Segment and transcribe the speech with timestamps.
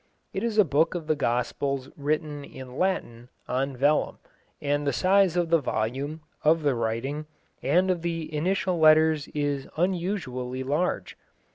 [0.33, 4.17] It is a book of the Gospels written (in Latin) on vellum,
[4.59, 7.27] and the size of the volume, of the writing,
[7.61, 11.15] and of the initial letters is unusually large.